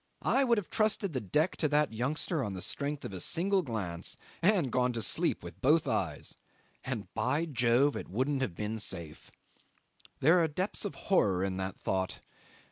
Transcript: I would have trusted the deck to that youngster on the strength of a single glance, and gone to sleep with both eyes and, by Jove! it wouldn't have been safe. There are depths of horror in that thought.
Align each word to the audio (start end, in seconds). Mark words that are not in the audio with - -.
I 0.23 0.43
would 0.43 0.57
have 0.57 0.71
trusted 0.71 1.13
the 1.13 1.21
deck 1.21 1.57
to 1.57 1.67
that 1.67 1.93
youngster 1.93 2.43
on 2.43 2.55
the 2.55 2.61
strength 2.63 3.05
of 3.05 3.13
a 3.13 3.19
single 3.21 3.61
glance, 3.61 4.17
and 4.41 4.71
gone 4.71 4.93
to 4.93 5.01
sleep 5.03 5.43
with 5.43 5.61
both 5.61 5.87
eyes 5.87 6.35
and, 6.83 7.13
by 7.13 7.45
Jove! 7.45 7.95
it 7.95 8.09
wouldn't 8.09 8.41
have 8.41 8.55
been 8.55 8.79
safe. 8.79 9.29
There 10.19 10.39
are 10.39 10.47
depths 10.47 10.85
of 10.85 10.95
horror 10.95 11.43
in 11.43 11.57
that 11.57 11.77
thought. 11.79 12.17